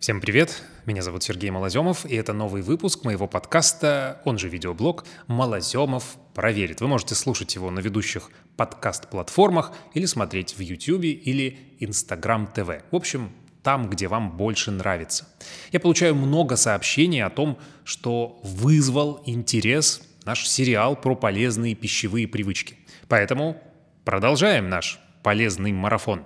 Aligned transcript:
Всем 0.00 0.22
привет! 0.22 0.62
Меня 0.86 1.02
зовут 1.02 1.22
Сергей 1.22 1.50
Малоземов, 1.50 2.06
и 2.06 2.16
это 2.16 2.32
новый 2.32 2.62
выпуск 2.62 3.04
моего 3.04 3.28
подкаста, 3.28 4.22
он 4.24 4.38
же 4.38 4.48
видеоблог 4.48 5.04
«Малоземов 5.26 6.16
проверит». 6.32 6.80
Вы 6.80 6.88
можете 6.88 7.14
слушать 7.14 7.54
его 7.54 7.70
на 7.70 7.80
ведущих 7.80 8.30
подкаст-платформах 8.56 9.72
или 9.92 10.06
смотреть 10.06 10.56
в 10.56 10.60
YouTube 10.60 11.04
или 11.04 11.76
Instagram 11.80 12.48
TV. 12.54 12.82
В 12.90 12.96
общем, 12.96 13.30
там, 13.62 13.90
где 13.90 14.08
вам 14.08 14.38
больше 14.38 14.70
нравится. 14.70 15.28
Я 15.70 15.80
получаю 15.80 16.14
много 16.14 16.56
сообщений 16.56 17.22
о 17.22 17.28
том, 17.28 17.58
что 17.84 18.40
вызвал 18.42 19.22
интерес 19.26 20.00
наш 20.24 20.48
сериал 20.48 20.96
про 20.96 21.14
полезные 21.14 21.74
пищевые 21.74 22.26
привычки. 22.26 22.78
Поэтому 23.06 23.62
продолжаем 24.06 24.70
наш 24.70 24.98
полезный 25.22 25.72
марафон. 25.72 26.24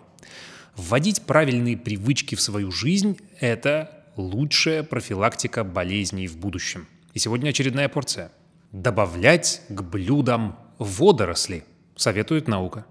Вводить 0.77 1.23
правильные 1.23 1.77
привычки 1.77 2.34
в 2.34 2.41
свою 2.41 2.73
жизнь– 2.73 3.19
это 3.41 4.05
лучшая 4.16 4.82
профилактика 4.82 5.62
болезней 5.62 6.27
в 6.27 6.37
будущем. 6.37 6.88
И 7.12 7.20
сегодня 7.20 7.51
очередная 7.51 7.88
порция. 7.88 8.32
Добавлять 8.73 9.62
к 9.68 9.82
блюдам 9.82 10.59
водоросли, 10.79 11.65
советует 11.95 12.48
наука. 12.48 12.87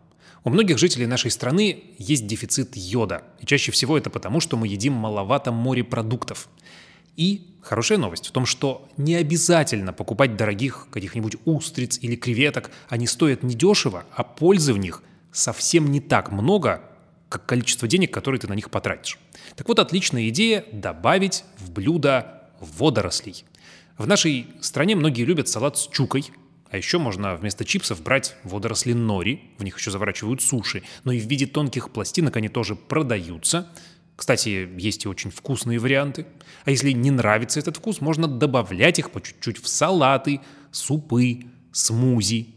У 0.45 0.49
многих 0.49 0.77
жителей 0.77 1.07
нашей 1.07 1.29
страны 1.29 1.83
есть 1.97 2.25
дефицит 2.25 2.77
йода, 2.77 3.23
и 3.41 3.45
чаще 3.45 3.73
всего 3.73 3.97
это 3.97 4.09
потому, 4.09 4.39
что 4.39 4.55
мы 4.55 4.69
едим 4.69 4.93
маловато 4.93 5.51
морепродуктов. 5.51 6.47
И 7.17 7.47
хорошая 7.61 7.97
новость 7.97 8.27
в 8.27 8.31
том, 8.31 8.45
что 8.45 8.87
не 8.95 9.15
обязательно 9.15 9.91
покупать 9.91 10.37
дорогих 10.37 10.87
каких-нибудь 10.89 11.35
устриц 11.43 11.99
или 12.01 12.15
креветок. 12.15 12.71
Они 12.87 13.07
стоят 13.07 13.43
недешево, 13.43 14.05
а 14.15 14.23
пользы 14.23 14.73
в 14.73 14.77
них 14.77 15.03
совсем 15.33 15.91
не 15.91 15.99
так 15.99 16.31
много, 16.31 16.81
количество 17.39 17.87
денег, 17.87 18.13
которые 18.13 18.39
ты 18.39 18.47
на 18.47 18.53
них 18.53 18.69
потратишь. 18.69 19.19
Так 19.55 19.67
вот, 19.67 19.79
отличная 19.79 20.29
идея– 20.29 20.65
добавить 20.71 21.43
в 21.57 21.71
блюдо 21.71 22.49
водорослей. 22.59 23.45
В 23.97 24.07
нашей 24.07 24.47
стране 24.61 24.95
многие 24.95 25.23
любят 25.23 25.47
салат 25.47 25.77
с 25.77 25.87
чукой, 25.87 26.25
а 26.69 26.77
еще 26.77 26.97
можно 26.97 27.35
вместо 27.35 27.65
чипсов 27.65 28.01
брать 28.01 28.35
водоросли 28.43 28.93
нори, 28.93 29.51
в 29.59 29.63
них 29.63 29.77
еще 29.77 29.91
заворачивают 29.91 30.41
суши, 30.41 30.81
но 31.03 31.11
и 31.11 31.19
в 31.19 31.27
виде 31.27 31.45
тонких 31.45 31.91
пластинок 31.91 32.35
они 32.37 32.49
тоже 32.49 32.75
продаются. 32.75 33.67
Кстати, 34.15 34.67
есть 34.77 35.05
и 35.05 35.07
очень 35.07 35.29
вкусные 35.29 35.77
варианты. 35.77 36.25
А 36.65 36.71
если 36.71 36.91
не 36.91 37.11
нравится 37.11 37.59
этот 37.59 37.77
вкус, 37.77 38.01
можно 38.01 38.27
добавлять 38.27 38.97
их 38.97 39.11
по 39.11 39.21
чуть-чуть 39.21 39.61
в 39.61 39.67
салаты, 39.67 40.41
супы, 40.71 41.45
смузи. 41.71 42.55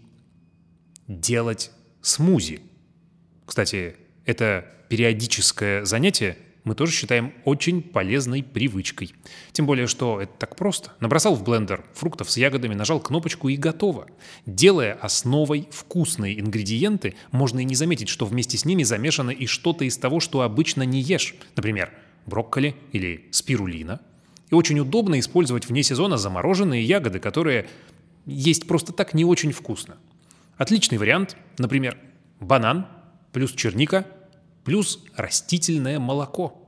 Делать 1.09 1.71
смузи. 2.01 2.61
Кстати, 3.45 3.97
это 4.27 4.67
периодическое 4.89 5.85
занятие 5.85 6.37
мы 6.67 6.75
тоже 6.75 6.91
считаем 6.91 7.33
очень 7.45 7.81
полезной 7.81 8.43
привычкой. 8.43 9.15
Тем 9.53 9.67
более, 9.67 9.87
что 9.87 10.21
это 10.21 10.33
так 10.37 10.57
просто. 10.57 10.93
Набросал 10.99 11.37
в 11.37 11.45
блендер 11.45 11.85
фруктов 11.95 12.29
с 12.29 12.37
ягодами, 12.37 12.75
нажал 12.75 12.99
кнопочку 12.99 13.49
и 13.49 13.57
готово. 13.57 14.09
Делая 14.47 14.95
основой 14.95 15.69
вкусные 15.71 16.41
ингредиенты, 16.41 17.15
можно 17.31 17.61
и 17.61 17.65
не 17.65 17.77
заметить, 17.77 18.09
что 18.09 18.27
вместе 18.27 18.59
с 18.59 18.65
ними 18.65 18.83
замешано 18.83 19.31
и 19.31 19.47
что-то 19.47 19.85
из 19.85 19.97
того, 19.97 20.19
что 20.19 20.41
обычно 20.41 20.83
не 20.83 21.01
ешь. 21.01 21.37
Например, 21.55 21.93
брокколи 22.27 22.75
или 22.91 23.29
спирулина. 23.31 24.01
И 24.51 24.55
очень 24.57 24.81
удобно 24.81 25.21
использовать 25.21 25.69
вне 25.69 25.85
сезона 25.85 26.17
замороженные 26.17 26.83
ягоды, 26.83 27.21
которые 27.21 27.69
есть 28.27 28.67
просто 28.67 28.93
так 28.93 29.15
не 29.15 29.25
очень 29.25 29.53
вкусно. 29.53 29.99
Отличный 30.57 30.99
вариант, 30.99 31.37
например, 31.59 31.97
банан 32.41 32.89
плюс 33.31 33.53
черника, 33.53 34.05
плюс 34.67 34.99
растительное 35.15 36.01
молоко. 36.01 36.61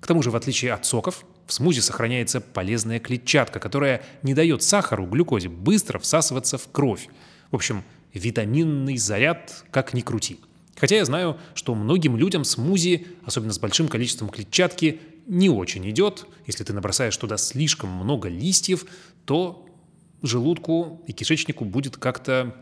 К 0.00 0.06
тому 0.06 0.22
же, 0.22 0.30
в 0.30 0.36
отличие 0.36 0.74
от 0.74 0.84
соков, 0.84 1.24
в 1.46 1.54
смузи 1.54 1.80
сохраняется 1.80 2.42
полезная 2.42 3.00
клетчатка, 3.00 3.58
которая 3.60 4.02
не 4.22 4.34
дает 4.34 4.62
сахару, 4.62 5.06
глюкозе 5.06 5.48
быстро 5.48 5.98
всасываться 5.98 6.58
в 6.58 6.68
кровь. 6.70 7.08
В 7.50 7.56
общем, 7.56 7.82
витаминный 8.12 8.98
заряд 8.98 9.64
как 9.70 9.94
ни 9.94 10.02
крути. 10.02 10.38
Хотя 10.76 10.96
я 10.96 11.06
знаю, 11.06 11.38
что 11.54 11.74
многим 11.74 12.18
людям 12.18 12.44
смузи, 12.44 13.06
особенно 13.24 13.54
с 13.54 13.58
большим 13.58 13.88
количеством 13.88 14.28
клетчатки, 14.28 15.00
не 15.26 15.48
очень 15.48 15.88
идет. 15.88 16.26
Если 16.46 16.62
ты 16.62 16.74
набросаешь 16.74 17.16
туда 17.16 17.38
слишком 17.38 17.88
много 17.88 18.28
листьев, 18.28 18.84
то 19.24 19.66
желудку 20.20 21.02
и 21.06 21.14
кишечнику 21.14 21.64
будет 21.64 21.96
как-то 21.96 22.54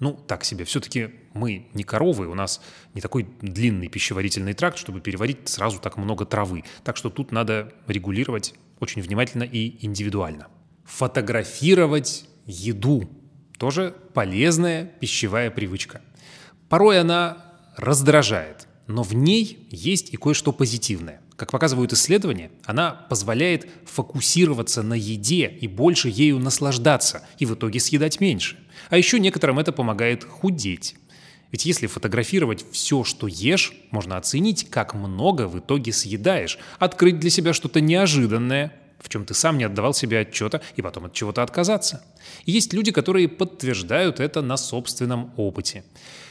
ну, 0.00 0.14
так 0.14 0.44
себе. 0.44 0.64
Все-таки 0.64 1.10
мы 1.34 1.68
не 1.74 1.84
коровы, 1.84 2.26
у 2.26 2.34
нас 2.34 2.60
не 2.94 3.00
такой 3.00 3.28
длинный 3.40 3.88
пищеварительный 3.88 4.54
тракт, 4.54 4.78
чтобы 4.78 5.00
переварить 5.00 5.48
сразу 5.48 5.78
так 5.78 5.96
много 5.96 6.24
травы. 6.24 6.64
Так 6.84 6.96
что 6.96 7.10
тут 7.10 7.32
надо 7.32 7.72
регулировать 7.86 8.54
очень 8.80 9.02
внимательно 9.02 9.44
и 9.44 9.84
индивидуально. 9.84 10.48
Фотографировать 10.84 12.26
еду– 12.46 13.08
тоже 13.60 13.94
полезная 14.14 14.86
пищевая 14.86 15.50
привычка. 15.50 16.00
Порой 16.70 16.98
она 16.98 17.44
раздражает, 17.76 18.66
но 18.86 19.02
в 19.02 19.14
ней 19.14 19.68
есть 19.70 20.14
и 20.14 20.16
кое-что 20.16 20.52
позитивное. 20.52 21.20
Как 21.40 21.50
показывают 21.50 21.92
исследования, 21.94 22.50
она 22.66 22.90
позволяет 23.08 23.66
фокусироваться 23.86 24.82
на 24.82 24.92
еде 24.92 25.48
и 25.48 25.66
больше 25.66 26.10
ею 26.10 26.38
наслаждаться, 26.38 27.26
и 27.38 27.46
в 27.46 27.54
итоге 27.54 27.80
съедать 27.80 28.20
меньше– 28.20 28.56
а 28.88 28.96
еще 28.96 29.20
некоторым 29.20 29.58
это 29.58 29.72
помогает 29.72 30.24
худеть. 30.24 30.96
Ведь 31.52 31.66
если 31.66 31.86
фотографировать 31.86 32.64
все, 32.70 33.04
что 33.04 33.26
ешь, 33.26 33.72
можно 33.90 34.16
оценить, 34.16 34.70
как 34.70 34.94
много 34.94 35.48
в 35.48 35.58
итоге 35.58 35.92
съедаешь, 35.92 36.58
открыть 36.78 37.18
для 37.18 37.30
себя 37.30 37.52
что-то 37.52 37.80
неожиданное, 37.80 38.72
в 39.00 39.08
чем 39.08 39.24
ты 39.24 39.34
сам 39.34 39.58
не 39.58 39.64
отдавал 39.64 39.94
себе 39.94 40.20
отчета, 40.20 40.60
и 40.76 40.82
потом 40.82 41.06
от 41.06 41.12
чего-то 41.12 41.42
отказаться. 41.42 42.04
И 42.44 42.52
есть 42.52 42.72
люди, 42.72 42.92
которые 42.92 43.28
подтверждают 43.28 44.20
это 44.20 44.42
на 44.42 44.56
собственном 44.56 45.32
опыте. 45.36 45.84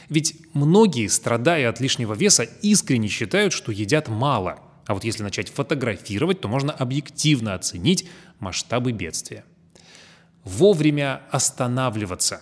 Ведь 0.08 0.36
многие, 0.54 1.08
страдая 1.08 1.68
от 1.68 1.80
лишнего 1.80 2.14
веса, 2.14 2.44
искренне 2.62 3.08
считают, 3.08 3.52
что 3.52 3.72
едят 3.72 4.08
мало. 4.08 4.60
А 4.90 4.94
вот 4.94 5.04
если 5.04 5.22
начать 5.22 5.50
фотографировать, 5.50 6.40
то 6.40 6.48
можно 6.48 6.72
объективно 6.72 7.54
оценить 7.54 8.08
масштабы 8.40 8.90
бедствия 8.90 9.44
вовремя 10.42 11.22
останавливаться. 11.30 12.40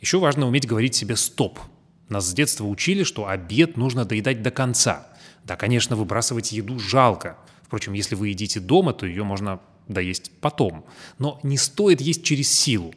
Еще 0.00 0.18
важно 0.18 0.48
уметь 0.48 0.66
говорить 0.66 0.96
себе 0.96 1.14
«стоп». 1.14 1.60
Нас 2.08 2.26
с 2.26 2.34
детства 2.34 2.64
учили, 2.64 3.04
что 3.04 3.28
обед 3.28 3.76
нужно 3.76 4.04
доедать 4.04 4.42
до 4.42 4.50
конца. 4.50 5.06
Да, 5.44 5.54
конечно, 5.54 5.94
выбрасывать 5.94 6.50
еду 6.50 6.80
жалко. 6.80 7.38
Впрочем, 7.62 7.92
если 7.92 8.16
вы 8.16 8.30
едите 8.30 8.58
дома, 8.58 8.92
то 8.92 9.06
ее 9.06 9.22
можно 9.22 9.60
доесть 9.86 10.32
потом. 10.40 10.84
Но 11.20 11.38
не 11.44 11.58
стоит 11.58 12.00
есть 12.00 12.24
через 12.24 12.50
силу. 12.50 12.92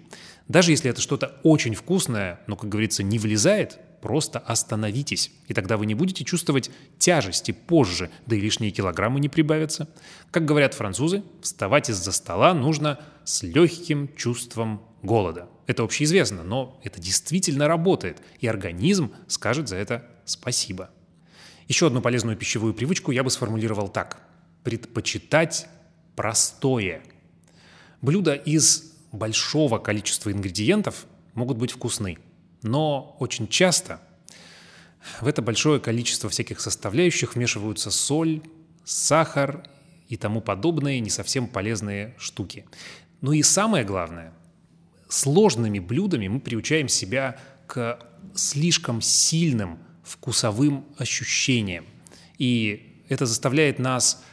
Даже 0.47 0.71
если 0.71 0.89
это 0.89 1.01
что-то 1.01 1.39
очень 1.43 1.75
вкусное, 1.75 2.39
но, 2.47 2.55
как 2.55 2.69
говорится, 2.69 3.03
не 3.03 3.19
влезает, 3.19 3.77
просто 4.01 4.39
остановитесь, 4.39 5.31
и 5.47 5.53
тогда 5.53 5.77
вы 5.77 5.85
не 5.85 5.93
будете 5.93 6.23
чувствовать 6.23 6.71
тяжести 6.97 7.51
позже, 7.51 8.09
да 8.25 8.35
и 8.35 8.41
лишние 8.41 8.71
килограммы 8.71 9.19
не 9.19 9.29
прибавятся. 9.29 9.87
Как 10.31 10.45
говорят 10.45 10.73
французы, 10.73 11.23
вставать 11.41 11.89
из-за 11.89 12.11
стола 12.11 12.53
нужно 12.53 12.99
с 13.23 13.43
легким 13.43 14.09
чувством 14.15 14.81
голода. 15.03 15.47
Это 15.67 15.83
общеизвестно, 15.83 16.43
но 16.43 16.79
это 16.83 16.99
действительно 16.99 17.67
работает, 17.67 18.21
и 18.39 18.47
организм 18.47 19.13
скажет 19.27 19.69
за 19.69 19.77
это 19.77 20.05
спасибо. 20.25 20.89
Еще 21.67 21.87
одну 21.87 22.01
полезную 22.01 22.35
пищевую 22.35 22.73
привычку 22.73 23.11
я 23.11 23.23
бы 23.23 23.29
сформулировал 23.29 23.87
так. 23.87 24.21
Предпочитать 24.63 25.67
простое. 26.15 27.01
Блюда 28.01 28.33
из 28.33 28.93
большого 29.11 29.77
количества 29.77 30.31
ингредиентов 30.31 31.05
могут 31.33 31.57
быть 31.57 31.71
вкусны– 31.71 32.17
но 32.61 33.15
очень 33.19 33.47
часто 33.47 33.99
в 35.19 35.27
это 35.27 35.41
большое 35.41 35.79
количество 35.79 36.29
всяких 36.29 36.59
составляющих 36.59 37.35
вмешиваются 37.35 37.91
соль, 37.91 38.41
сахар 38.83 39.63
и 40.07 40.17
тому 40.17 40.41
подобные 40.41 40.99
не 40.99 41.09
совсем 41.09 41.47
полезные 41.47 42.15
штуки. 42.17 42.65
Ну 43.21 43.31
и 43.31 43.41
самое 43.41 43.83
главное, 43.83 44.33
сложными 45.09 45.79
блюдами 45.79 46.27
мы 46.27 46.39
приучаем 46.39 46.87
себя 46.87 47.37
к 47.67 47.99
слишком 48.35 49.01
сильным 49.01 49.79
вкусовым 50.03 50.85
ощущениям. 50.97 51.85
И 52.37 53.03
это 53.09 53.25
заставляет 53.25 53.79
нас 53.79 54.23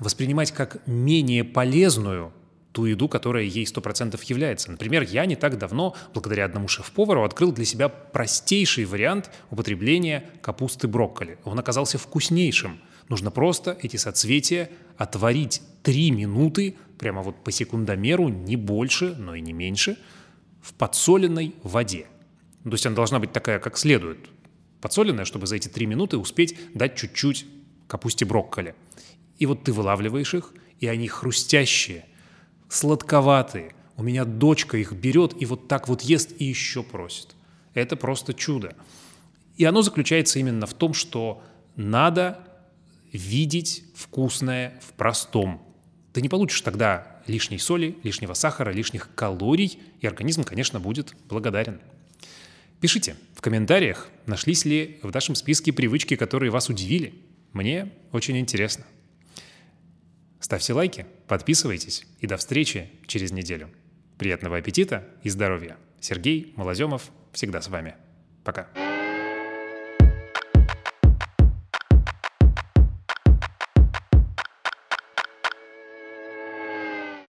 воспринимать 0.00 0.52
как 0.52 0.86
менее 0.86 1.44
полезную 1.44 2.32
ту 2.76 2.84
еду, 2.84 3.08
которая 3.08 3.44
ей 3.44 3.64
100% 3.64 4.20
является. 4.26 4.70
Например, 4.70 5.02
я 5.02 5.24
не 5.24 5.34
так 5.34 5.56
давно, 5.56 5.96
благодаря 6.12 6.44
одному 6.44 6.68
шеф-повару, 6.68 7.24
открыл 7.24 7.50
для 7.50 7.64
себя 7.64 7.88
простейший 7.88 8.84
вариант 8.84 9.30
употребления 9.50 10.28
капусты 10.42 10.86
брокколи. 10.86 11.38
Он 11.44 11.58
оказался 11.58 11.96
вкуснейшим. 11.96 12.78
Нужно 13.08 13.30
просто 13.30 13.78
эти 13.80 13.96
соцветия 13.96 14.68
отварить 14.98 15.62
3 15.84 16.10
минуты, 16.10 16.76
прямо 16.98 17.22
вот 17.22 17.42
по 17.42 17.50
секундомеру, 17.50 18.28
не 18.28 18.56
больше, 18.56 19.14
но 19.14 19.34
и 19.34 19.40
не 19.40 19.54
меньше, 19.54 19.96
в 20.60 20.74
подсоленной 20.74 21.54
воде. 21.62 22.06
То 22.64 22.72
есть 22.72 22.84
она 22.84 22.94
должна 22.94 23.20
быть 23.20 23.32
такая, 23.32 23.58
как 23.58 23.78
следует, 23.78 24.18
подсоленная, 24.82 25.24
чтобы 25.24 25.46
за 25.46 25.56
эти 25.56 25.68
3 25.68 25.86
минуты 25.86 26.18
успеть 26.18 26.58
дать 26.74 26.94
чуть-чуть 26.94 27.46
капусте 27.86 28.26
брокколи. 28.26 28.74
И 29.38 29.46
вот 29.46 29.64
ты 29.64 29.72
вылавливаешь 29.72 30.34
их, 30.34 30.52
и 30.78 30.86
они 30.88 31.08
хрустящие, 31.08 32.04
сладковатые. 32.68 33.74
У 33.96 34.02
меня 34.02 34.24
дочка 34.24 34.76
их 34.76 34.92
берет 34.92 35.34
и 35.40 35.46
вот 35.46 35.68
так 35.68 35.88
вот 35.88 36.02
ест 36.02 36.32
и 36.38 36.44
еще 36.44 36.82
просит. 36.82 37.34
Это 37.74 37.96
просто 37.96 38.34
чудо. 38.34 38.76
И 39.56 39.64
оно 39.64 39.82
заключается 39.82 40.38
именно 40.38 40.66
в 40.66 40.74
том, 40.74 40.92
что 40.92 41.42
надо 41.76 42.38
видеть 43.12 43.84
вкусное 43.94 44.78
в 44.82 44.92
простом. 44.92 45.62
Ты 46.12 46.20
не 46.22 46.28
получишь 46.28 46.60
тогда 46.60 47.22
лишней 47.26 47.58
соли, 47.58 47.96
лишнего 48.02 48.34
сахара, 48.34 48.70
лишних 48.70 49.14
калорий, 49.14 49.78
и 50.00 50.06
организм, 50.06 50.44
конечно, 50.44 50.80
будет 50.80 51.14
благодарен. 51.28 51.80
Пишите 52.80 53.16
в 53.34 53.40
комментариях, 53.40 54.08
нашлись 54.26 54.64
ли 54.64 54.98
в 55.02 55.12
нашем 55.12 55.34
списке 55.34 55.72
привычки, 55.72 56.16
которые 56.16 56.50
вас 56.50 56.68
удивили. 56.68 57.14
Мне 57.52 57.92
очень 58.12 58.38
интересно. 58.38 58.84
Ставьте 60.46 60.74
лайки, 60.74 61.06
подписывайтесь 61.26 62.06
и 62.20 62.28
до 62.28 62.36
встречи 62.36 62.88
через 63.08 63.32
неделю. 63.32 63.68
Приятного 64.16 64.58
аппетита 64.58 65.04
и 65.24 65.28
здоровья. 65.28 65.76
Сергей 65.98 66.52
Малоземов 66.54 67.10
всегда 67.32 67.60
с 67.60 67.66
вами. 67.66 67.96
Пока. 68.44 68.68